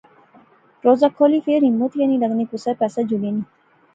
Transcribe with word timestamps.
روزہ 0.85 1.07
کھولی 1.15 1.39
فیر 1.45 1.61
ہمت 1.69 1.91
ای 1.97 2.05
نی 2.09 2.17
لغنی 2.21 2.45
کسے 2.51 2.71
پاسے 2.79 3.01
جلنے 3.09 3.31
نی 3.35 3.43